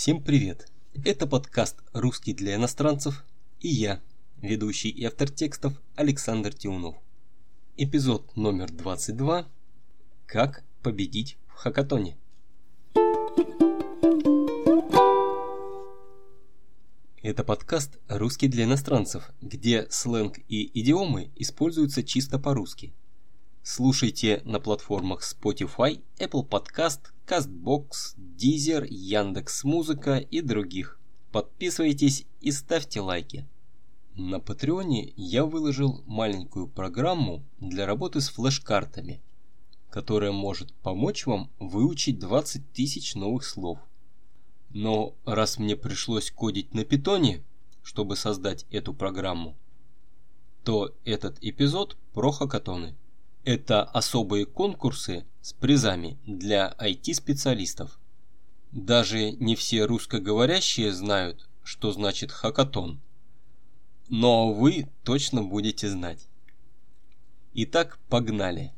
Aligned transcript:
Всем 0.00 0.22
привет! 0.22 0.66
Это 1.04 1.26
подкаст 1.26 1.76
«Русский 1.92 2.32
для 2.32 2.54
иностранцев» 2.54 3.22
и 3.60 3.68
я, 3.68 4.00
ведущий 4.40 4.88
и 4.88 5.04
автор 5.04 5.28
текстов 5.28 5.74
Александр 5.94 6.54
Тиунов. 6.54 6.96
Эпизод 7.76 8.34
номер 8.34 8.72
22 8.72 9.46
«Как 10.24 10.64
победить 10.82 11.36
в 11.48 11.52
хакатоне». 11.52 12.16
Это 17.20 17.44
подкаст 17.44 17.98
«Русский 18.08 18.48
для 18.48 18.64
иностранцев», 18.64 19.30
где 19.42 19.86
сленг 19.90 20.38
и 20.48 20.80
идиомы 20.80 21.30
используются 21.36 22.02
чисто 22.02 22.38
по-русски. 22.38 22.94
Слушайте 23.62 24.40
на 24.46 24.58
платформах 24.58 25.20
Spotify, 25.22 26.00
Apple 26.18 26.48
Podcast, 26.48 27.00
CastBox, 27.26 28.16
Deezer, 28.16 28.86
Яндекс.Музыка 28.88 30.16
и 30.16 30.40
других. 30.40 30.98
Подписывайтесь 31.30 32.24
и 32.40 32.52
ставьте 32.52 33.00
лайки. 33.00 33.46
На 34.14 34.40
Патреоне 34.40 35.12
я 35.14 35.44
выложил 35.44 36.02
маленькую 36.06 36.68
программу 36.68 37.44
для 37.60 37.84
работы 37.84 38.22
с 38.22 38.30
флеш-картами, 38.30 39.20
которая 39.90 40.32
может 40.32 40.72
помочь 40.76 41.26
вам 41.26 41.50
выучить 41.58 42.18
20 42.18 42.72
тысяч 42.72 43.14
новых 43.14 43.44
слов. 43.44 43.78
Но 44.70 45.14
раз 45.26 45.58
мне 45.58 45.76
пришлось 45.76 46.30
кодить 46.30 46.72
на 46.72 46.84
питоне, 46.84 47.44
чтобы 47.82 48.16
создать 48.16 48.64
эту 48.70 48.94
программу, 48.94 49.54
то 50.64 50.94
этот 51.04 51.36
эпизод 51.42 51.98
про 52.14 52.32
хакатоны. 52.32 52.96
Это 53.44 53.82
особые 53.84 54.44
конкурсы 54.44 55.24
с 55.40 55.54
призами 55.54 56.18
для 56.26 56.74
IT-специалистов. 56.78 57.98
Даже 58.70 59.32
не 59.32 59.56
все 59.56 59.84
русскоговорящие 59.84 60.92
знают, 60.92 61.48
что 61.64 61.90
значит 61.92 62.32
хакатон. 62.32 63.00
Но 64.08 64.52
вы 64.52 64.88
точно 65.04 65.42
будете 65.42 65.88
знать. 65.88 66.28
Итак, 67.54 67.98
погнали. 68.10 68.72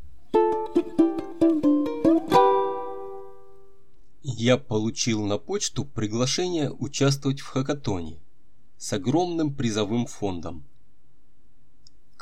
Я 4.23 4.59
получил 4.59 5.27
на 5.27 5.39
почту 5.39 5.85
приглашение 5.85 6.71
участвовать 6.71 7.41
в 7.41 7.47
хакатоне 7.47 8.21
с 8.79 8.93
огромным 8.93 9.55
призовым 9.55 10.07
фондом. 10.07 10.65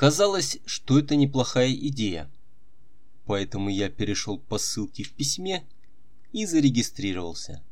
Казалось, 0.01 0.57
что 0.65 0.99
это 0.99 1.15
неплохая 1.15 1.75
идея. 1.75 2.31
Поэтому 3.27 3.69
я 3.69 3.91
перешел 3.91 4.39
по 4.39 4.57
ссылке 4.57 5.03
в 5.03 5.13
письме 5.13 5.69
и 6.33 6.47
зарегистрировался. 6.47 7.63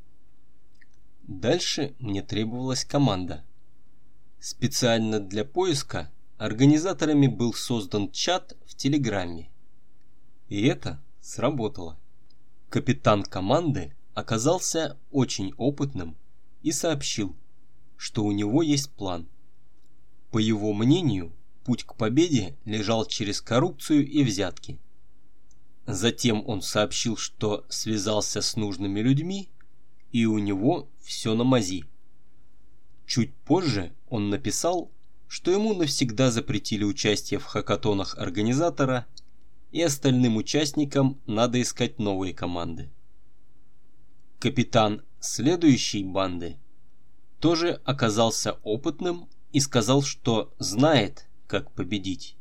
Дальше 1.22 1.94
мне 1.98 2.20
требовалась 2.20 2.84
команда. 2.84 3.46
Специально 4.40 5.20
для 5.20 5.46
поиска 5.46 6.12
организаторами 6.36 7.28
был 7.28 7.54
создан 7.54 8.10
чат 8.10 8.54
в 8.66 8.74
Телеграме. 8.74 9.48
И 10.50 10.66
это 10.66 11.02
сработало. 11.22 11.98
Капитан 12.68 13.22
команды 13.22 13.94
оказался 14.12 14.98
очень 15.10 15.54
опытным 15.56 16.14
и 16.60 16.72
сообщил, 16.72 17.34
что 17.96 18.22
у 18.22 18.32
него 18.32 18.60
есть 18.60 18.90
план. 18.90 19.26
По 20.30 20.36
его 20.36 20.74
мнению, 20.74 21.32
путь 21.68 21.84
к 21.84 21.96
победе 21.96 22.56
лежал 22.64 23.04
через 23.04 23.42
коррупцию 23.42 24.08
и 24.08 24.24
взятки. 24.24 24.78
Затем 25.86 26.42
он 26.46 26.62
сообщил, 26.62 27.18
что 27.18 27.66
связался 27.68 28.40
с 28.40 28.56
нужными 28.56 29.00
людьми, 29.00 29.50
и 30.10 30.24
у 30.24 30.38
него 30.38 30.88
все 31.02 31.34
на 31.34 31.44
мази. 31.44 31.84
Чуть 33.04 33.34
позже 33.34 33.92
он 34.08 34.30
написал, 34.30 34.90
что 35.26 35.50
ему 35.50 35.74
навсегда 35.74 36.30
запретили 36.30 36.84
участие 36.84 37.38
в 37.38 37.44
хакатонах 37.44 38.16
организатора, 38.16 39.04
и 39.70 39.82
остальным 39.82 40.38
участникам 40.38 41.20
надо 41.26 41.60
искать 41.60 41.98
новые 41.98 42.32
команды. 42.32 42.88
Капитан 44.38 45.02
следующей 45.20 46.02
банды 46.02 46.56
тоже 47.40 47.82
оказался 47.84 48.52
опытным 48.62 49.28
и 49.52 49.60
сказал, 49.60 50.00
что 50.00 50.54
знает, 50.58 51.27
как 51.48 51.72
победить. 51.72 52.36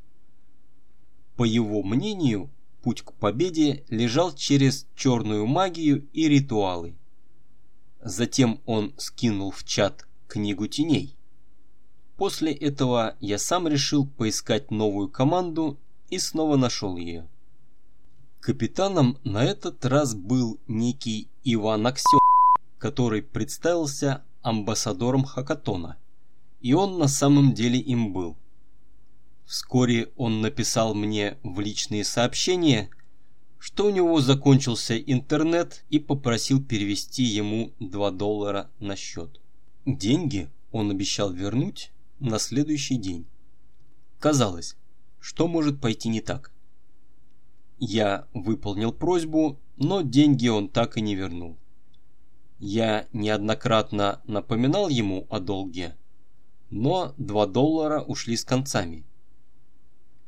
По 1.35 1.45
его 1.45 1.81
мнению, 1.81 2.51
путь 2.83 3.01
к 3.01 3.13
победе 3.13 3.83
лежал 3.89 4.33
через 4.35 4.85
черную 4.95 5.47
магию 5.47 6.07
и 6.13 6.27
ритуалы. 6.27 6.95
Затем 8.03 8.61
он 8.65 8.93
скинул 8.97 9.49
в 9.51 9.63
чат 9.63 10.07
книгу 10.27 10.67
теней. 10.67 11.15
После 12.17 12.51
этого 12.51 13.15
я 13.19 13.39
сам 13.39 13.67
решил 13.67 14.05
поискать 14.05 14.71
новую 14.71 15.09
команду 15.09 15.79
и 16.09 16.19
снова 16.19 16.55
нашел 16.57 16.97
ее. 16.97 17.27
Капитаном 18.39 19.17
на 19.23 19.43
этот 19.43 19.85
раз 19.85 20.15
был 20.15 20.59
некий 20.67 21.29
Иван 21.43 21.85
Аксен, 21.87 22.19
который 22.77 23.21
представился 23.21 24.23
амбассадором 24.41 25.23
Хакатона. 25.23 25.97
И 26.61 26.73
он 26.73 26.97
на 26.97 27.07
самом 27.07 27.53
деле 27.53 27.79
им 27.79 28.13
был. 28.13 28.37
Вскоре 29.47 30.11
он 30.17 30.41
написал 30.41 30.93
мне 30.93 31.37
в 31.41 31.61
личные 31.61 32.03
сообщения, 32.03 32.89
что 33.57 33.85
у 33.85 33.89
него 33.89 34.19
закончился 34.19 34.99
интернет 34.99 35.85
и 35.89 35.99
попросил 35.99 36.61
перевести 36.61 37.23
ему 37.23 37.71
2 37.79 38.11
доллара 38.11 38.69
на 38.79 38.97
счет. 38.97 39.39
Деньги 39.85 40.49
он 40.73 40.91
обещал 40.91 41.31
вернуть 41.31 41.93
на 42.19 42.39
следующий 42.39 42.97
день. 42.97 43.25
Казалось, 44.19 44.75
что 45.21 45.47
может 45.47 45.79
пойти 45.79 46.09
не 46.09 46.19
так? 46.19 46.51
Я 47.79 48.27
выполнил 48.33 48.91
просьбу, 48.91 49.57
но 49.77 50.01
деньги 50.01 50.49
он 50.49 50.67
так 50.67 50.97
и 50.97 51.01
не 51.01 51.15
вернул. 51.15 51.55
Я 52.59 53.07
неоднократно 53.13 54.21
напоминал 54.27 54.89
ему 54.89 55.25
о 55.29 55.39
долге, 55.39 55.95
но 56.69 57.13
2 57.17 57.45
доллара 57.45 58.01
ушли 58.01 58.35
с 58.35 58.43
концами. 58.43 59.05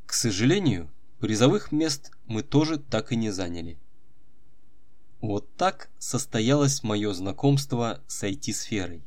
К 0.09 0.14
сожалению, 0.14 0.90
призовых 1.20 1.72
мест 1.72 2.12
мы 2.25 2.42
тоже 2.42 2.80
так 2.80 3.12
и 3.12 3.16
не 3.16 3.30
заняли. 3.30 3.78
Вот 5.22 5.47
так 5.56 5.92
состоялось 6.00 6.81
мое 6.81 7.14
знакомство 7.14 8.02
с 8.08 8.24
IT-сферой. 8.24 9.03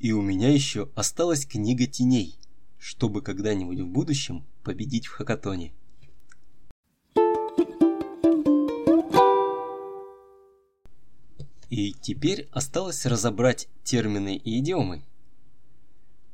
И 0.00 0.10
у 0.10 0.20
меня 0.20 0.52
еще 0.52 0.90
осталась 0.96 1.46
книга 1.46 1.86
теней, 1.86 2.36
чтобы 2.76 3.22
когда-нибудь 3.22 3.78
в 3.78 3.86
будущем 3.86 4.44
победить 4.64 5.06
в 5.06 5.12
хакатоне. 5.12 5.72
И 11.70 11.94
теперь 12.00 12.48
осталось 12.50 13.06
разобрать 13.06 13.68
термины 13.84 14.34
и 14.34 14.58
идиомы, 14.58 15.04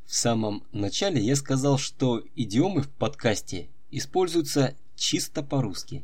в 0.08 0.14
самом 0.14 0.64
начале 0.72 1.20
я 1.20 1.36
сказал, 1.36 1.76
что 1.76 2.24
идиомы 2.34 2.80
в 2.80 2.88
подкасте 2.88 3.68
используются 3.90 4.74
чисто 4.96 5.42
по-русски. 5.42 6.02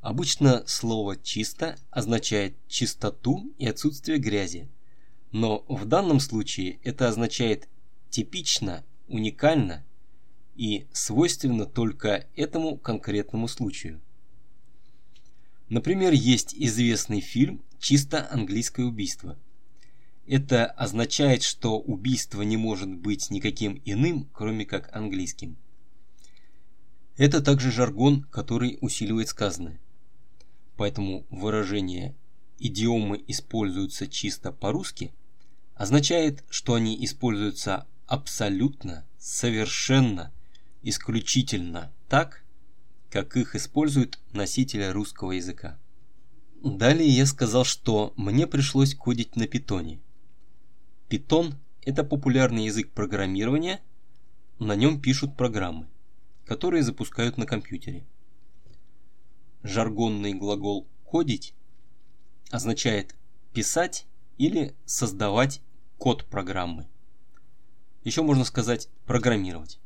Обычно 0.00 0.64
слово 0.66 1.18
«чисто» 1.18 1.76
означает 1.90 2.56
чистоту 2.68 3.52
и 3.58 3.66
отсутствие 3.66 4.16
грязи. 4.16 4.66
Но 5.30 5.62
в 5.68 5.84
данном 5.84 6.20
случае 6.20 6.78
это 6.84 7.06
означает 7.06 7.68
типично, 8.08 8.82
уникально 9.08 9.84
и 10.56 10.86
свойственно 10.92 11.66
только 11.66 12.26
этому 12.34 12.78
конкретному 12.78 13.46
случаю. 13.46 14.00
Например, 15.68 16.14
есть 16.14 16.54
известный 16.54 17.20
фильм 17.20 17.62
«Чисто 17.78 18.26
английское 18.30 18.84
убийство», 18.84 19.36
это 20.26 20.66
означает, 20.66 21.42
что 21.42 21.78
убийство 21.78 22.42
не 22.42 22.56
может 22.56 22.88
быть 22.94 23.30
никаким 23.30 23.80
иным, 23.84 24.28
кроме 24.32 24.64
как 24.64 24.94
английским. 24.94 25.56
Это 27.16 27.42
также 27.42 27.70
жаргон, 27.70 28.22
который 28.22 28.78
усиливает 28.80 29.28
сказанное. 29.28 29.80
Поэтому 30.76 31.26
выражение 31.28 32.14
«идиомы 32.58 33.22
используются 33.26 34.06
чисто 34.06 34.52
по-русски» 34.52 35.12
означает, 35.74 36.44
что 36.48 36.74
они 36.74 37.04
используются 37.04 37.86
абсолютно, 38.06 39.04
совершенно, 39.18 40.32
исключительно 40.82 41.92
так, 42.08 42.44
как 43.10 43.36
их 43.36 43.56
используют 43.56 44.20
носители 44.32 44.84
русского 44.84 45.32
языка. 45.32 45.78
Далее 46.62 47.08
я 47.08 47.26
сказал, 47.26 47.64
что 47.64 48.12
мне 48.16 48.46
пришлось 48.46 48.94
кодить 48.94 49.34
на 49.34 49.48
питоне– 49.48 49.98
Python– 51.12 51.56
это 51.82 52.04
популярный 52.04 52.64
язык 52.64 52.90
программирования, 52.92 53.82
на 54.58 54.74
нем 54.74 54.98
пишут 54.98 55.36
программы, 55.36 55.86
которые 56.46 56.82
запускают 56.82 57.36
на 57.36 57.44
компьютере. 57.44 58.06
Жаргонный 59.62 60.32
глагол 60.32 60.88
«кодить» 61.04 61.54
означает 62.50 63.14
писать 63.52 64.06
или 64.38 64.74
создавать 64.86 65.60
код 65.98 66.24
программы. 66.24 66.88
Еще 68.04 68.22
можно 68.22 68.44
сказать 68.44 68.88
программировать. 69.04 69.78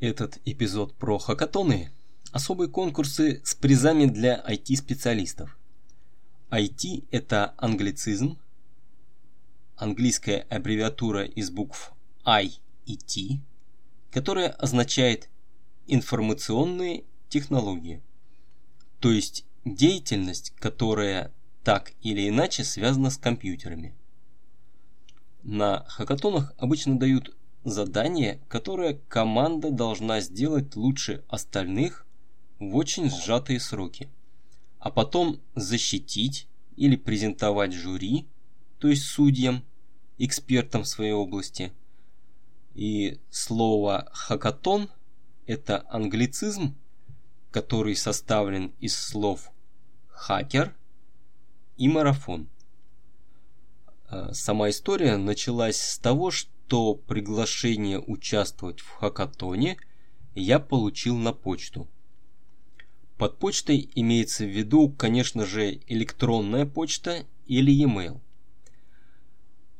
Этот 0.00 0.40
эпизод 0.46 0.94
про 0.94 1.18
хакатоны– 1.18 1.92
особые 2.32 2.70
конкурсы 2.70 3.42
с 3.44 3.54
призами 3.54 4.06
для 4.06 4.42
IT-специалистов. 4.48 5.58
IT– 6.50 7.06
это 7.10 7.52
англицизм, 7.58 8.38
английская 9.76 10.46
аббревиатура 10.50 11.24
из 11.24 11.50
букв 11.50 11.92
I 12.24 12.52
и 12.86 12.96
T, 12.96 13.40
которая 14.10 14.48
означает 14.48 15.28
информационные 15.86 17.04
технологии, 17.28 18.02
то 19.00 19.10
есть 19.10 19.44
деятельность, 19.64 20.52
которая 20.58 21.32
так 21.62 21.92
или 22.02 22.28
иначе 22.28 22.64
связана 22.64 23.10
с 23.10 23.18
компьютерами. 23.18 23.94
На 25.42 25.84
хакатонах 25.88 26.54
обычно 26.58 26.98
дают 26.98 27.36
задание, 27.64 28.40
которое 28.48 29.00
команда 29.08 29.70
должна 29.70 30.20
сделать 30.20 30.76
лучше 30.76 31.24
остальных 31.28 32.06
в 32.58 32.76
очень 32.76 33.10
сжатые 33.10 33.60
сроки, 33.60 34.08
а 34.78 34.90
потом 34.90 35.40
защитить 35.54 36.48
или 36.76 36.96
презентовать 36.96 37.72
жюри, 37.72 38.28
то 38.78 38.88
есть 38.88 39.04
судьям, 39.04 39.64
экспертам 40.18 40.82
в 40.82 40.88
своей 40.88 41.12
области. 41.12 41.72
И 42.74 43.20
слово 43.30 44.08
«хакатон»– 44.12 44.90
это 45.46 45.86
англицизм, 45.88 46.76
который 47.50 47.96
составлен 47.96 48.72
из 48.80 48.96
слов 48.96 49.50
«хакер» 50.08 50.74
и 51.76 51.88
«марафон». 51.88 52.48
А 54.08 54.32
сама 54.34 54.70
история 54.70 55.16
началась 55.16 55.80
с 55.80 55.98
того, 55.98 56.30
что 56.30 56.94
приглашение 56.94 57.98
участвовать 57.98 58.80
в 58.80 58.90
хакатоне 58.90 59.78
я 60.34 60.58
получил 60.58 61.16
на 61.16 61.32
почту. 61.32 61.88
Под 63.16 63.38
почтой 63.38 63.90
имеется 63.94 64.44
в 64.44 64.50
виду, 64.50 64.90
конечно 64.90 65.46
же, 65.46 65.80
электронная 65.86 66.66
почта 66.66 67.24
или 67.46 67.72
e-mail. 67.72 68.20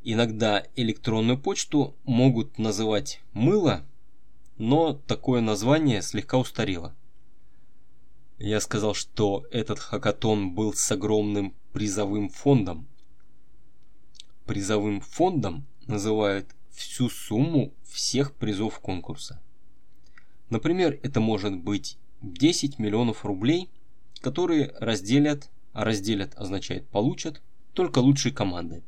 Иногда 0.09 0.65
электронную 0.77 1.37
почту 1.37 1.97
могут 2.05 2.59
называть 2.59 3.21
«мыло», 3.33 3.85
но 4.57 4.93
такое 4.93 5.41
название 5.41 6.01
слегка 6.01 6.39
устарело. 6.39 6.95
Я 8.39 8.61
сказал, 8.61 8.95
что 8.95 9.45
этот 9.51 9.81
хакатон 9.81 10.55
был 10.55 10.75
с 10.75 10.93
огромным 10.93 11.57
призовым 11.73 12.29
фондом. 12.29 12.87
Призовым 14.45 15.01
фондом 15.01 15.67
называют 15.89 16.55
всю 16.71 17.09
сумму 17.09 17.75
всех 17.83 18.33
призов 18.33 18.79
конкурса. 18.79 19.43
Например, 20.51 21.01
это 21.03 21.19
может 21.19 21.57
быть 21.57 21.99
10 22.23 22.79
миллионов 22.79 23.25
рублей, 23.25 23.71
которые 24.21 24.73
разделят, 24.79 25.51
а 25.73 25.83
разделят 25.83 26.37
означает 26.37 26.87
получат, 26.87 27.43
только 27.73 27.99
лучшие 27.99 28.33
команды. 28.33 28.85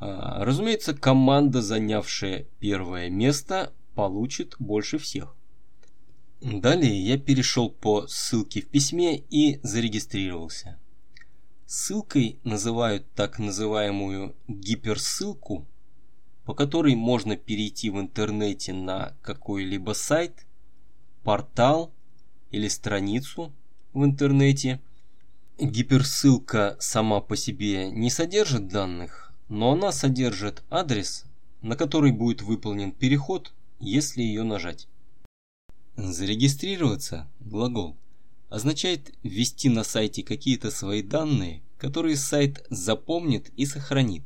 А, 0.00 0.44
разумеется, 0.44 0.94
команда, 0.94 1.60
занявшая 1.60 2.46
первое 2.60 3.10
место, 3.10 3.72
получит 3.94 4.54
больше 4.58 4.98
всех. 4.98 5.34
Далее 6.40 7.04
я 7.04 7.18
перешел 7.18 7.68
по 7.68 8.06
ссылке 8.06 8.60
в 8.60 8.68
письме 8.68 9.18
и 9.18 9.58
зарегистрировался. 9.64 10.78
Ссылкой 11.66 12.38
называют 12.44 13.12
так 13.14 13.40
называемую 13.40 14.36
гиперссылку, 14.46 15.66
по 16.44 16.54
которой 16.54 16.94
можно 16.94 17.36
перейти 17.36 17.90
в 17.90 18.00
интернете 18.00 18.72
на 18.72 19.16
какой-либо 19.20 19.92
сайт, 19.92 20.46
портал 21.24 21.92
или 22.52 22.68
страницу 22.68 23.52
в 23.92 24.04
интернете. 24.04 24.80
Гиперссылка 25.58 26.76
сама 26.78 27.20
по 27.20 27.36
себе 27.36 27.90
не 27.90 28.10
содержит 28.10 28.68
данных, 28.68 29.27
но 29.48 29.72
она 29.72 29.92
содержит 29.92 30.62
адрес, 30.70 31.24
на 31.62 31.76
который 31.76 32.12
будет 32.12 32.42
выполнен 32.42 32.92
переход, 32.92 33.52
если 33.80 34.22
ее 34.22 34.42
нажать. 34.42 34.88
Зарегистрироваться, 35.96 37.28
глагол, 37.40 37.96
означает 38.48 39.12
ввести 39.22 39.68
на 39.68 39.84
сайте 39.84 40.22
какие-то 40.22 40.70
свои 40.70 41.02
данные, 41.02 41.62
которые 41.76 42.16
сайт 42.16 42.64
запомнит 42.70 43.50
и 43.56 43.66
сохранит. 43.66 44.24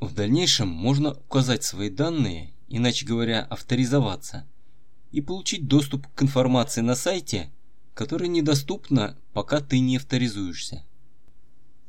В 0.00 0.14
дальнейшем 0.14 0.68
можно 0.68 1.12
указать 1.12 1.62
свои 1.62 1.90
данные, 1.90 2.52
иначе 2.68 3.06
говоря, 3.06 3.42
авторизоваться, 3.42 4.46
и 5.12 5.20
получить 5.20 5.68
доступ 5.68 6.06
к 6.14 6.22
информации 6.22 6.80
на 6.80 6.96
сайте, 6.96 7.50
которая 7.94 8.28
недоступна, 8.28 9.16
пока 9.32 9.60
ты 9.60 9.78
не 9.78 9.96
авторизуешься. 9.96 10.84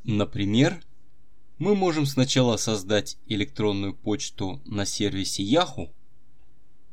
Например, 0.03 0.79
мы 1.57 1.75
можем 1.75 2.05
сначала 2.05 2.57
создать 2.57 3.17
электронную 3.27 3.93
почту 3.93 4.61
на 4.65 4.85
сервисе 4.85 5.43
Yahoo, 5.43 5.89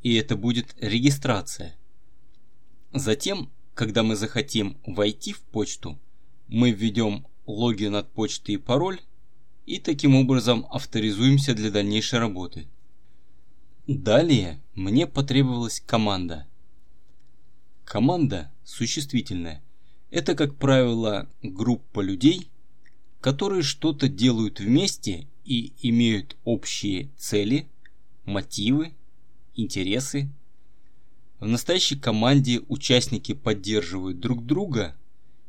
и 0.03 0.14
это 0.14 0.37
будет 0.37 0.75
регистрация. 0.81 1.76
Затем, 2.93 3.50
когда 3.75 4.03
мы 4.03 4.17
захотим 4.17 4.76
войти 4.87 5.32
в 5.32 5.41
почту, 5.41 5.99
мы 6.47 6.70
введем 6.70 7.26
логин 7.47 7.97
от 7.97 8.12
почты 8.12 8.53
и 8.53 8.56
пароль, 8.56 9.00
и 9.67 9.79
таким 9.79 10.14
образом 10.17 10.67
авторизуемся 10.70 11.55
для 11.55 11.70
дальнейшей 11.70 12.19
работы. 12.19 12.69
Далее 13.87 14.61
мне 14.75 15.06
потребовалась 15.06 15.81
команда. 15.81 16.47
Команда 17.85 18.53
существительная. 18.65 19.62
Это, 20.11 20.35
как 20.35 20.56
правило, 20.56 21.29
группа 21.43 22.00
людей, 22.00 22.51
которые 23.22 23.62
что-то 23.62 24.08
делают 24.08 24.58
вместе 24.58 25.28
и 25.44 25.72
имеют 25.88 26.36
общие 26.42 27.08
цели, 27.16 27.69
мотивы, 28.24 28.94
интересы. 29.54 30.28
В 31.38 31.46
настоящей 31.46 31.96
команде 31.96 32.60
участники 32.66 33.32
поддерживают 33.32 34.19
друг 34.19 34.44
друга 34.44 34.96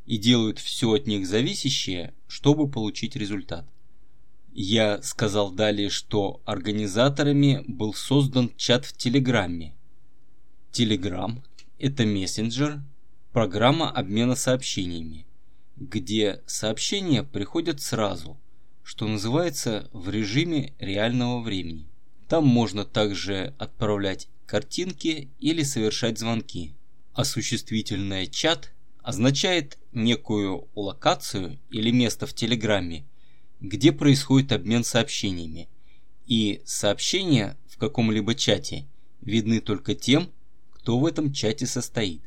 и 0.06 0.18
делают 0.18 0.60
все 0.60 0.92
от 0.92 1.08
них 1.08 1.26
зависящее, 1.26 2.14
чтобы 2.28 2.70
получить 2.70 3.16
результат. 3.16 3.66
Я 4.52 5.02
сказал 5.02 5.50
далее, 5.50 5.90
что 5.90 6.40
организаторами 6.44 7.64
был 7.66 7.92
создан 7.92 8.52
чат 8.56 8.84
в 8.84 8.96
Телеграме. 8.96 9.74
Телеграм– 10.70 11.42
это 11.80 12.06
мессенджер, 12.06 12.82
программа 13.32 13.90
обмена 13.90 14.36
сообщениями 14.36 15.26
где 15.76 16.42
сообщения 16.46 17.22
приходят 17.22 17.80
сразу, 17.80 18.38
что 18.82 19.08
называется 19.08 19.88
в 19.92 20.08
режиме 20.10 20.74
реального 20.78 21.40
времени. 21.40 21.88
Там 22.28 22.46
можно 22.46 22.84
также 22.84 23.54
отправлять 23.58 24.28
картинки 24.46 25.30
или 25.40 25.62
совершать 25.62 26.18
звонки. 26.18 26.74
Осуществительное 27.12 28.26
чат 28.26 28.72
означает 29.02 29.78
некую 29.92 30.68
локацию 30.74 31.58
или 31.70 31.90
место 31.90 32.26
в 32.26 32.34
Телеграме, 32.34 33.04
где 33.60 33.92
происходит 33.92 34.52
обмен 34.52 34.84
сообщениями, 34.84 35.68
и 36.26 36.62
сообщения 36.64 37.56
в 37.68 37.76
каком-либо 37.76 38.34
чате 38.34 38.86
видны 39.20 39.60
только 39.60 39.94
тем, 39.94 40.30
кто 40.72 40.98
в 40.98 41.06
этом 41.06 41.32
чате 41.32 41.66
состоит. 41.66 42.22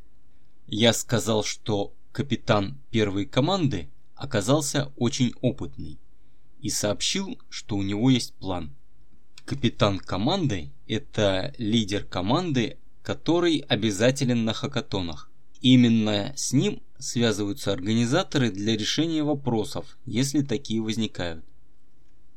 Я 0.67 0.93
сказал, 0.93 1.43
что 1.43 1.93
капитан 2.17 2.79
первой 2.89 3.27
команды 3.27 3.91
оказался 4.15 4.91
очень 4.95 5.33
опытный 5.41 5.99
и 6.59 6.71
сообщил, 6.71 7.37
что 7.47 7.75
у 7.75 7.83
него 7.83 8.09
есть 8.09 8.33
план. 8.33 8.75
Капитан 9.45 9.99
команды– 9.99 10.71
это 10.87 11.53
лидер 11.59 12.03
команды, 12.05 12.79
который 13.03 13.59
обязателен 13.59 14.45
на 14.45 14.53
хакатонах. 14.53 15.29
Именно 15.61 16.33
с 16.35 16.53
ним 16.53 16.81
связываются 16.97 17.71
организаторы 17.71 18.49
для 18.49 18.75
решения 18.75 19.21
вопросов, 19.21 19.99
если 20.03 20.41
такие 20.41 20.81
возникают. 20.81 21.45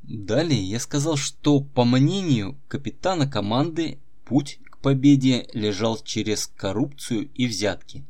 Далее 0.03 0.63
я 0.63 0.79
сказал, 0.79 1.17
что 1.17 1.63
по 1.63 1.87
мнению 1.87 2.61
капитана 2.69 3.27
команды 3.27 3.99
путь 4.27 4.59
к 4.67 4.77
победе 4.77 5.49
лежал 5.55 5.97
через 6.05 6.49
коррупцию 6.49 7.31
и 7.35 7.47
взятки. 7.47 8.05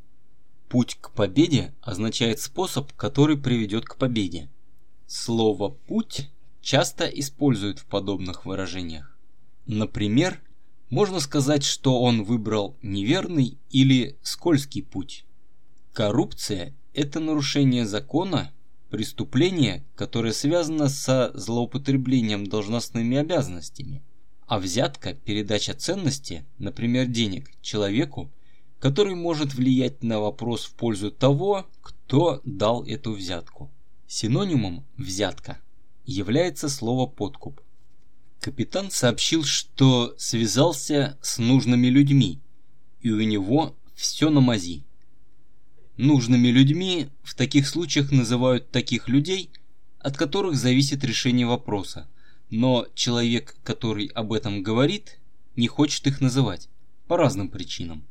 Путь 0.71 0.99
к 1.01 1.11
победе 1.11 1.75
означает 1.83 2.39
способ, 2.39 2.93
который 2.93 3.37
приведет 3.37 3.87
к 3.87 3.97
победе. 3.97 4.49
Слово 5.09 5.71
«путь» 5.71 6.31
часто 6.63 7.07
используют 7.07 7.81
в 7.81 7.87
подобных 7.87 8.47
выражениях. 8.47 9.19
Например, 9.67 10.41
можно 10.89 11.19
сказать, 11.19 11.65
что 11.65 12.01
он 12.01 12.23
выбрал 12.23 12.77
неверный 12.83 13.59
или 13.71 14.17
скользкий 14.23 14.85
путь. 14.85 15.25
Коррупция– 15.93 16.73
это 16.95 17.19
нарушение 17.19 17.85
закона 17.85 18.53
преступление, 18.91 19.85
которое 19.97 20.33
связано 20.33 20.89
со 20.89 21.33
злоупотреблением 21.35 22.47
должностными 22.47 23.17
обязанностями, 23.17 24.05
а 24.47 24.61
взятка– 24.61 25.15
передача 25.25 25.75
ценности, 25.75 26.47
например, 26.59 27.07
денег, 27.07 27.51
человеку, 27.61 28.31
который 28.81 29.15
может 29.15 29.55
влиять 29.55 30.03
на 30.03 30.21
вопрос 30.21 30.65
в 30.65 30.73
пользу 30.73 31.11
того, 31.11 31.69
кто 31.83 32.41
дал 32.45 32.85
эту 32.85 33.13
взятку. 33.13 33.71
Синонимом 34.09 34.85
«взятка» 34.97 35.59
является 36.07 36.69
слово 36.69 37.07
«подкуп». 37.07 37.61
Капитан 38.41 38.91
сообщил, 38.91 39.45
что 39.45 40.15
связался 40.17 41.19
с 41.21 41.39
нужными 41.39 41.89
людьми, 41.89 42.41
и 43.03 43.11
у 43.11 43.21
него 43.21 43.77
все 43.95 44.31
на 44.31 44.41
мази. 44.41 44.83
Нужными 45.99 46.49
людьми 46.49 47.09
в 47.23 47.35
таких 47.35 47.69
случаях 47.69 48.11
называют 48.11 48.71
таких 48.71 49.09
людей, 49.09 49.51
от 49.99 50.17
которых 50.17 50.57
зависит 50.57 51.05
решение 51.05 51.47
вопроса, 51.47 52.09
но 52.49 52.87
человек, 52.95 53.57
который 53.63 54.07
об 54.07 54.33
этом 54.33 54.63
говорит, 54.63 55.21
не 55.55 55.69
хочет 55.69 56.07
их 56.07 56.23
называть 56.23 56.71
по 57.07 57.19
разным 57.19 57.51
причинам. 57.51 58.07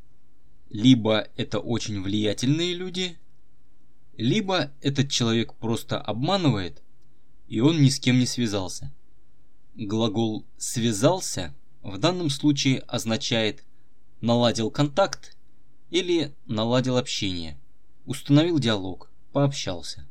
Либо 0.69 1.27
это 1.35 1.59
очень 1.59 2.01
влиятельные 2.01 2.73
люди, 2.73 3.17
либо 4.17 4.71
этот 4.81 5.09
человек 5.09 5.53
просто 5.55 5.99
обманывает, 5.99 6.83
и 7.47 7.59
он 7.59 7.81
ни 7.81 7.89
с 7.89 7.99
кем 7.99 8.19
не 8.19 8.25
связался. 8.25 8.93
Глагол 9.75 10.45
«связался» 10.57 11.55
в 11.81 11.97
данном 11.97 12.29
случае 12.29 12.79
означает 12.81 13.63
«наладил 14.21 14.69
контакт» 14.69 15.37
или 15.89 16.35
«наладил 16.45 16.97
общение», 16.97 17.57
установил 18.05 18.59
диалог, 18.59 19.09
пообщался. 19.31 20.07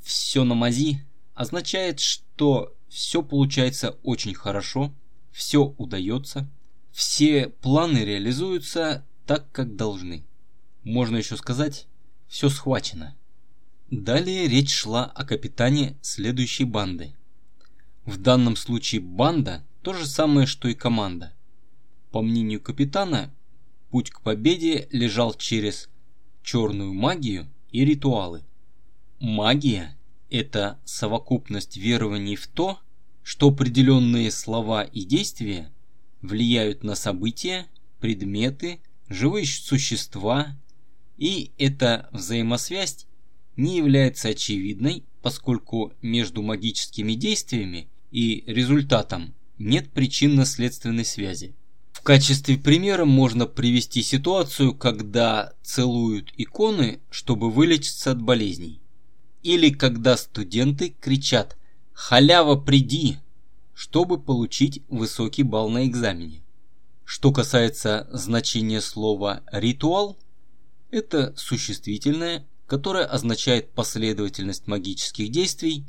«Все 0.00 0.44
на 0.44 0.54
мази» 0.54 1.04
означает, 1.34 2.00
что 2.00 2.74
все 2.88 3.22
получается 3.22 3.98
очень 4.02 4.34
хорошо, 4.34 4.94
все 5.32 5.74
удается, 5.76 6.48
все 6.92 7.48
планы 7.48 7.98
реализуются 7.98 9.04
так, 9.26 9.50
как 9.52 9.76
должны. 9.76 10.24
Можно 10.82 11.16
еще 11.18 11.36
сказать, 11.36 11.86
все 12.28 12.48
схвачено. 12.48 13.16
Далее 13.90 14.48
речь 14.48 14.72
шла 14.72 15.04
о 15.04 15.24
капитане 15.24 15.96
следующей 16.02 16.64
банды– 16.64 17.14
в 18.04 18.18
данном 18.18 18.54
случае 18.54 19.00
банда– 19.00 19.64
то 19.82 19.94
же 19.94 20.06
самое, 20.06 20.46
что 20.46 20.68
и 20.68 20.74
команда. 20.74 21.32
По 22.10 22.20
мнению 22.20 22.60
капитана, 22.60 23.32
путь 23.90 24.10
к 24.10 24.20
победе 24.20 24.88
лежал 24.90 25.32
через 25.32 25.88
черную 26.42 26.92
магию 26.92 27.46
и 27.70 27.82
ритуалы. 27.84 28.44
Магия– 29.20 29.96
это 30.30 30.78
совокупность 30.84 31.78
верований 31.78 32.36
в 32.36 32.46
то, 32.46 32.78
что 33.22 33.48
определенные 33.48 34.30
слова 34.30 34.82
и 34.82 35.04
действия 35.04 35.72
влияют 36.20 36.84
на 36.84 36.94
события, 36.94 37.66
предметы, 38.00 38.80
живые 39.14 39.46
существа, 39.46 40.56
и 41.16 41.52
эта 41.56 42.08
взаимосвязь 42.12 43.06
не 43.56 43.76
является 43.76 44.28
очевидной, 44.28 45.04
поскольку 45.22 45.92
между 46.02 46.42
магическими 46.42 47.14
действиями 47.14 47.88
и 48.10 48.44
результатом 48.46 49.34
нет 49.58 49.90
причинно-следственной 49.92 51.04
связи. 51.04 51.54
В 51.92 52.02
качестве 52.02 52.58
примера 52.58 53.04
можно 53.04 53.46
привести 53.46 54.02
ситуацию, 54.02 54.74
когда 54.74 55.54
целуют 55.62 56.32
иконы, 56.36 57.00
чтобы 57.08 57.50
вылечиться 57.50 58.10
от 58.10 58.20
болезней. 58.20 58.80
Или 59.42 59.70
когда 59.70 60.16
студенты 60.16 60.94
кричат 61.00 61.56
«Халява, 61.92 62.56
приди!», 62.56 63.18
чтобы 63.72 64.20
получить 64.20 64.82
высокий 64.88 65.44
балл 65.44 65.70
на 65.70 65.86
экзамене. 65.86 66.43
Что 67.04 67.32
касается 67.32 68.08
значения 68.10 68.80
слова 68.80 69.42
«ритуал», 69.52 70.18
это 70.90 71.34
существительное, 71.36 72.46
которое 72.66 73.04
означает 73.04 73.72
последовательность 73.72 74.66
магических 74.66 75.30
действий, 75.30 75.84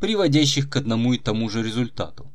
приводящих 0.00 0.68
к 0.68 0.76
одному 0.76 1.12
и 1.12 1.18
тому 1.18 1.48
же 1.48 1.62
результату. 1.62 2.32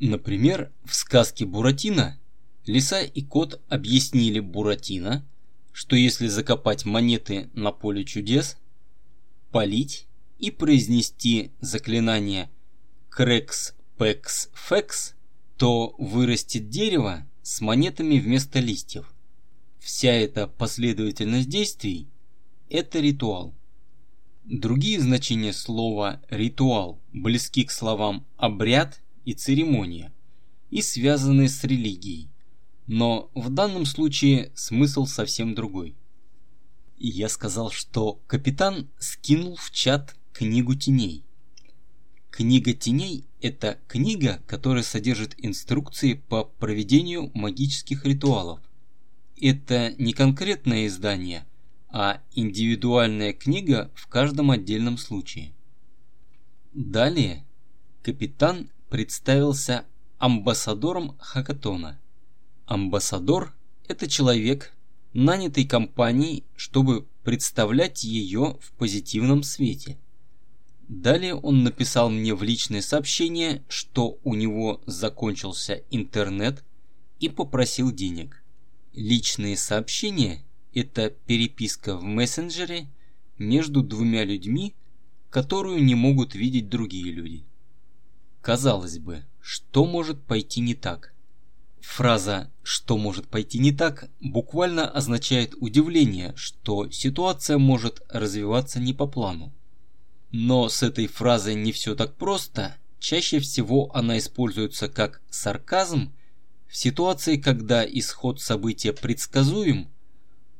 Например, 0.00 0.72
в 0.84 0.94
сказке 0.94 1.44
Буратино 1.44 2.18
лиса 2.66 3.00
и 3.00 3.22
кот 3.22 3.60
объяснили 3.68 4.40
Буратино, 4.40 5.26
что 5.72 5.96
если 5.96 6.26
закопать 6.26 6.84
монеты 6.84 7.50
на 7.54 7.72
поле 7.72 8.04
чудес, 8.04 8.56
полить 9.50 10.06
и 10.38 10.50
произнести 10.50 11.52
заклинание 11.60 12.50
«крекс, 13.10 13.74
пекс, 13.96 14.50
фекс», 14.54 15.14
то 15.56 15.94
вырастет 15.98 16.68
дерево 16.68 17.27
с 17.48 17.62
монетами 17.62 18.18
вместо 18.18 18.60
листьев. 18.60 19.10
Вся 19.78 20.12
эта 20.12 20.46
последовательность 20.46 21.48
действий– 21.48 22.06
это 22.68 23.00
ритуал. 23.00 23.54
Другие 24.44 25.00
значения 25.00 25.54
слова 25.54 26.20
«ритуал» 26.28 27.00
близки 27.14 27.64
к 27.64 27.70
словам 27.70 28.26
«обряд» 28.36 29.00
и 29.24 29.32
«церемония» 29.32 30.12
и 30.68 30.82
связаны 30.82 31.48
с 31.48 31.64
религией. 31.64 32.28
Но 32.86 33.30
в 33.32 33.48
данном 33.48 33.86
случае 33.86 34.52
смысл 34.54 35.06
совсем 35.06 35.54
другой. 35.54 35.96
я 36.98 37.30
сказал, 37.30 37.70
что 37.70 38.20
капитан 38.26 38.90
скинул 38.98 39.56
в 39.56 39.70
чат 39.70 40.16
книгу 40.34 40.74
теней. 40.74 41.24
Книга 42.38 42.72
теней– 42.72 43.24
это 43.40 43.80
книга, 43.88 44.40
которая 44.46 44.84
содержит 44.84 45.34
инструкции 45.38 46.14
по 46.14 46.44
проведению 46.44 47.32
магических 47.34 48.04
ритуалов. 48.04 48.60
Это 49.40 49.92
не 49.98 50.12
конкретное 50.12 50.86
издание, 50.86 51.48
а 51.88 52.22
индивидуальная 52.36 53.32
книга 53.32 53.90
в 53.96 54.06
каждом 54.06 54.52
отдельном 54.52 54.98
случае. 54.98 55.52
Далее 56.72 57.44
капитан 58.04 58.70
представился 58.88 59.84
амбассадором 60.18 61.16
Хакатона. 61.18 61.98
Амбассадор– 62.66 63.52
это 63.88 64.06
человек, 64.06 64.72
нанятый 65.12 65.64
компанией, 65.64 66.44
чтобы 66.54 67.04
представлять 67.24 68.04
ее 68.04 68.58
в 68.60 68.70
позитивном 68.74 69.42
свете. 69.42 69.98
Далее 70.88 71.34
он 71.34 71.64
написал 71.64 72.08
мне 72.08 72.34
в 72.34 72.42
личное 72.42 72.80
сообщение, 72.80 73.62
что 73.68 74.18
у 74.24 74.34
него 74.34 74.80
закончился 74.86 75.82
интернет 75.90 76.64
и 77.20 77.28
попросил 77.28 77.92
денег. 77.92 78.42
Личные 78.94 79.58
сообщения 79.58 80.42
это 80.72 81.10
переписка 81.10 81.96
в 81.96 82.02
мессенджере 82.02 82.88
между 83.36 83.82
двумя 83.82 84.24
людьми, 84.24 84.74
которую 85.28 85.84
не 85.84 85.94
могут 85.94 86.34
видеть 86.34 86.70
другие 86.70 87.12
люди. 87.12 87.44
Казалось 88.40 88.98
бы, 88.98 89.26
что 89.40 89.84
может 89.84 90.22
пойти 90.24 90.60
не 90.62 90.74
так? 90.74 91.12
Фраза 91.80 92.50
«что 92.62 92.96
может 92.96 93.28
пойти 93.28 93.58
не 93.58 93.72
так» 93.72 94.10
буквально 94.20 94.88
означает 94.88 95.54
удивление, 95.60 96.32
что 96.36 96.90
ситуация 96.90 97.58
может 97.58 98.02
развиваться 98.08 98.80
не 98.80 98.94
по 98.94 99.06
плану. 99.06 99.52
Но 100.30 100.68
с 100.68 100.82
этой 100.82 101.06
фразой 101.06 101.54
не 101.54 101.72
все 101.72 101.94
так 101.94 102.16
просто. 102.16 102.76
Чаще 102.98 103.38
всего 103.38 103.94
она 103.94 104.18
используется 104.18 104.88
как 104.88 105.22
сарказм 105.30 106.12
в 106.68 106.76
ситуации, 106.76 107.36
когда 107.36 107.84
исход 107.84 108.40
события 108.40 108.92
предсказуем, 108.92 109.88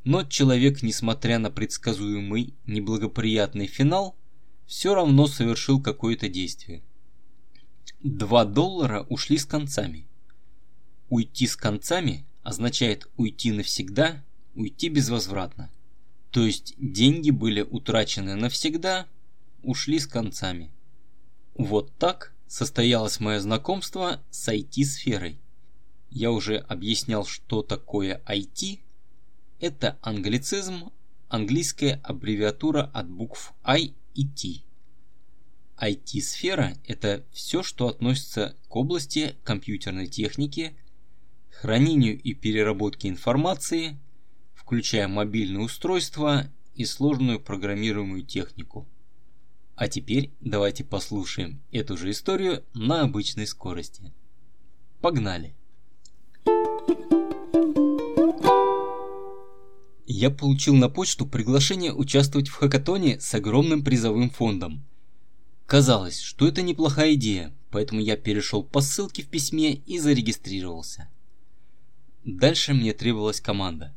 но 0.05 0.25
человек, 0.25 0.83
несмотря 0.83 1.39
на 1.39 1.51
предсказуемый 1.51 2.55
неблагоприятный 2.67 3.67
финал, 3.67 4.17
все 4.67 4.95
равно 4.95 5.27
совершил 5.27 5.83
какое-то 5.83 6.29
действие. 6.29 6.83
Два 8.03 8.45
доллара 8.45 9.05
ушли 9.11 9.37
с 9.37 9.45
концами. 9.45 10.07
Уйти 11.11 11.47
с 11.47 11.57
концами 11.57 12.27
означает 12.43 13.09
уйти 13.17 13.51
навсегда, 13.51 14.25
уйти 14.55 14.89
безвозвратно. 14.89 15.71
То 16.31 16.45
есть 16.45 16.75
деньги 16.79 17.31
были 17.31 17.63
утрачены 17.63 18.35
навсегда, 18.35 19.07
ушли 19.63 19.99
с 19.99 20.07
концами. 20.07 20.71
Вот 21.55 21.97
так 21.99 22.35
состоялось 22.47 23.21
мое 23.21 23.41
знакомство 23.41 24.21
с 24.31 24.49
IT-сферой. 24.53 25.41
Я 26.11 26.31
уже 26.31 26.57
объяснял, 26.57 27.27
что 27.27 27.63
такое 27.63 28.23
IT, 28.27 28.81
это 29.61 29.99
англицизм, 30.03 30.93
английская 31.29 32.01
аббревиатура 32.03 32.91
от 32.95 33.11
букв 33.11 33.53
I 33.65 33.95
и 34.15 34.27
T. 34.27 34.63
IT-сфера– 35.81 36.77
это 36.87 37.25
все, 37.33 37.63
что 37.63 37.89
относится 37.89 38.57
к 38.69 38.77
области 38.77 39.37
компьютерной 39.45 40.09
техники, 40.09 40.77
хранению 41.51 42.21
и 42.21 42.35
переработке 42.35 43.09
информации, 43.09 43.99
включая 44.55 45.07
мобильные 45.09 45.65
устройства 45.65 46.51
и 46.75 46.85
сложную 46.85 47.41
программируемую 47.41 48.23
технику. 48.23 48.89
А 49.79 49.87
теперь 49.87 50.33
давайте 50.41 50.83
послушаем 50.83 51.63
эту 51.71 51.97
же 51.97 52.11
историю 52.11 52.65
на 52.75 53.03
обычной 53.03 53.47
скорости. 53.47 54.13
Погнали! 55.01 55.55
Я 60.05 60.31
получил 60.31 60.75
на 60.75 60.89
почту 60.89 61.27
приглашение 61.27 61.95
участвовать 61.95 62.49
в 62.49 62.55
хакатоне 62.55 63.21
с 63.21 63.33
огромным 63.35 63.85
призовым 63.85 64.31
фондом. 64.31 64.85
Казалось, 65.67 66.19
что 66.19 66.49
это 66.49 66.63
неплохая 66.63 67.15
идея, 67.15 67.55
поэтому 67.71 68.01
я 68.01 68.17
перешел 68.17 68.65
по 68.65 68.81
ссылке 68.81 69.23
в 69.23 69.29
письме 69.29 69.75
и 69.75 70.01
зарегистрировался. 70.01 71.09
Дальше 72.25 72.75
мне 72.75 72.95
требовалась 72.95 73.41
команда. 73.41 73.95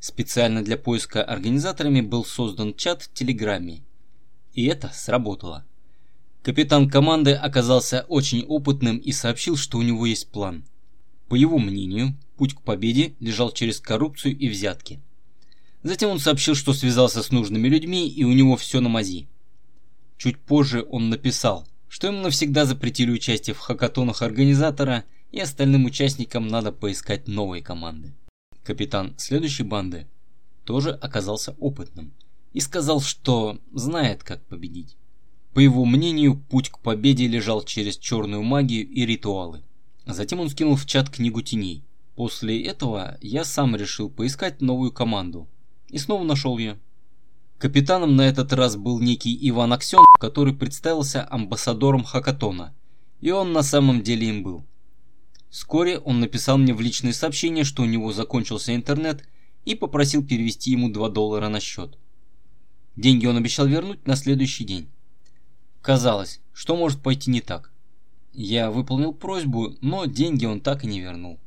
Специально 0.00 0.64
для 0.64 0.76
поиска 0.76 1.22
организаторами 1.22 2.00
был 2.00 2.24
создан 2.24 2.74
чат 2.74 3.02
в 3.02 3.12
Телеграме. 3.12 3.84
И 4.54 4.66
это 4.66 4.90
сработало. 4.94 5.64
Капитан 6.42 6.88
команды 6.88 7.32
оказался 7.32 8.04
очень 8.08 8.44
опытным 8.44 8.98
и 8.98 9.12
сообщил, 9.12 9.56
что 9.56 9.78
у 9.78 9.82
него 9.82 10.06
есть 10.06 10.30
план. 10.30 10.64
По 11.28 11.34
его 11.34 11.58
мнению, 11.58 12.14
путь 12.36 12.54
к 12.54 12.60
победе 12.60 13.14
лежал 13.18 13.50
через 13.50 13.80
коррупцию 13.80 14.36
и 14.36 14.48
взятки. 14.48 15.00
Затем 15.82 16.10
он 16.10 16.18
сообщил, 16.18 16.54
что 16.54 16.72
связался 16.72 17.22
с 17.22 17.30
нужными 17.30 17.68
людьми 17.68 18.08
и 18.08 18.24
у 18.24 18.32
него 18.32 18.56
все 18.56 18.80
на 18.80 18.88
мази. 18.88 19.28
Чуть 20.18 20.38
позже 20.38 20.86
он 20.88 21.10
написал, 21.10 21.66
что 21.88 22.06
ему 22.06 22.20
навсегда 22.22 22.64
запретили 22.64 23.10
участие 23.10 23.54
в 23.54 23.58
хакатонах 23.58 24.22
организатора 24.22 25.04
и 25.32 25.40
остальным 25.40 25.84
участникам 25.84 26.46
надо 26.46 26.72
поискать 26.72 27.26
новые 27.26 27.62
команды. 27.62 28.14
Капитан 28.62 29.14
следующей 29.18 29.64
банды 29.64 30.06
тоже 30.64 30.90
оказался 30.90 31.52
опытным 31.58 32.12
и 32.54 32.60
сказал, 32.60 33.02
что 33.02 33.58
знает, 33.74 34.22
как 34.22 34.42
победить. 34.46 34.96
По 35.52 35.60
его 35.60 35.84
мнению, 35.84 36.36
путь 36.36 36.70
к 36.70 36.78
победе 36.78 37.26
лежал 37.26 37.62
через 37.62 37.98
черную 37.98 38.42
магию 38.42 38.88
и 38.88 39.04
ритуалы. 39.04 39.62
Затем 40.06 40.40
он 40.40 40.48
скинул 40.48 40.76
в 40.76 40.86
чат 40.86 41.10
книгу 41.10 41.42
теней. 41.42 41.84
После 42.16 42.62
этого 42.62 43.18
я 43.20 43.44
сам 43.44 43.76
решил 43.76 44.08
поискать 44.08 44.60
новую 44.60 44.92
команду. 44.92 45.48
И 45.88 45.98
снова 45.98 46.24
нашел 46.24 46.56
ее. 46.58 46.78
Капитаном 47.58 48.16
на 48.16 48.22
этот 48.22 48.52
раз 48.52 48.76
был 48.76 49.00
некий 49.00 49.36
Иван 49.48 49.72
Аксен, 49.72 50.04
который 50.18 50.54
представился 50.54 51.26
амбассадором 51.28 52.04
Хакатона. 52.04 52.74
И 53.20 53.30
он 53.30 53.52
на 53.52 53.62
самом 53.62 54.02
деле 54.02 54.28
им 54.28 54.42
был. 54.42 54.64
Вскоре 55.50 55.98
он 55.98 56.20
написал 56.20 56.58
мне 56.58 56.74
в 56.74 56.80
личные 56.80 57.14
сообщения, 57.14 57.64
что 57.64 57.82
у 57.82 57.86
него 57.86 58.12
закончился 58.12 58.74
интернет 58.74 59.24
и 59.64 59.74
попросил 59.74 60.24
перевести 60.24 60.72
ему 60.72 60.90
2 60.90 61.08
доллара 61.10 61.48
на 61.48 61.60
счет. 61.60 61.96
Деньги 62.96 63.26
он 63.26 63.36
обещал 63.36 63.66
вернуть 63.66 64.06
на 64.06 64.16
следующий 64.16 64.64
день. 64.64 64.88
Казалось, 65.82 66.40
что 66.52 66.76
может 66.76 67.02
пойти 67.02 67.30
не 67.30 67.40
так. 67.40 67.72
Я 68.32 68.70
выполнил 68.70 69.12
просьбу, 69.12 69.74
но 69.80 70.06
деньги 70.06 70.46
он 70.46 70.60
так 70.60 70.84
и 70.84 70.86
не 70.86 71.00
вернул. 71.00 71.38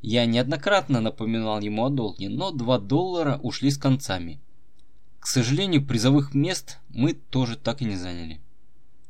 Я 0.00 0.26
неоднократно 0.26 1.00
напоминал 1.00 1.60
ему 1.60 1.84
о 1.84 1.90
долге, 1.90 2.28
но 2.28 2.50
2 2.50 2.78
доллара 2.80 3.38
ушли 3.42 3.70
с 3.70 3.78
концами. 3.78 4.40
К 5.18 5.26
сожалению, 5.26 5.84
призовых 5.84 6.34
мест 6.34 6.78
мы 6.90 7.14
тоже 7.14 7.56
так 7.56 7.80
и 7.80 7.86
не 7.86 7.96
заняли. 7.96 8.40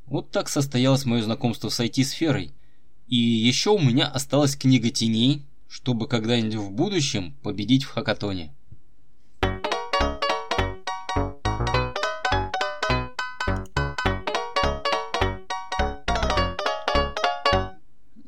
Вот 0.06 0.30
так 0.30 0.48
состоялось 0.48 1.04
мое 1.04 1.22
знакомство 1.22 1.68
с 1.68 1.80
IT-сферой. 1.80 2.52
И 3.08 3.16
еще 3.16 3.70
у 3.70 3.80
меня 3.80 4.06
осталась 4.06 4.56
книга 4.56 4.90
теней, 4.90 5.44
чтобы 5.68 6.06
когда-нибудь 6.06 6.54
в 6.54 6.70
будущем 6.70 7.34
победить 7.42 7.82
в 7.82 7.90
хакатоне. 7.90 8.54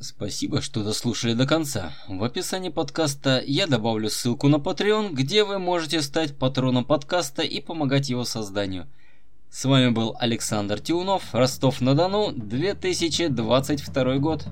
Спасибо, 0.07 0.63
что 0.63 0.85
дослушали 0.85 1.33
до 1.33 1.49
конца. 1.49 1.93
В 2.07 2.23
описании 2.23 2.69
подкаста 2.69 3.43
я 3.45 3.67
добавлю 3.67 4.09
ссылку 4.09 4.47
на 4.47 4.57
Patreon, 4.57 5.13
где 5.13 5.43
вы 5.43 5.59
можете 5.59 6.01
стать 6.01 6.39
патроном 6.39 6.85
подкаста 6.85 7.43
и 7.43 7.61
помогать 7.61 8.09
его 8.09 8.25
созданию. 8.25 8.87
С 9.51 9.65
вами 9.65 9.91
был 9.91 10.15
Александр 10.21 10.79
Тиунов, 10.79 11.35
Ростов-на-Дону, 11.35 12.31
2022 12.37 14.19
год. 14.19 14.47